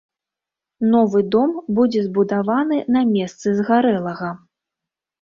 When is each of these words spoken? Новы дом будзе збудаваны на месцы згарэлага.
Новы 0.93 1.21
дом 1.35 1.53
будзе 1.81 2.01
збудаваны 2.07 2.83
на 2.99 3.07
месцы 3.15 3.57
згарэлага. 3.63 4.37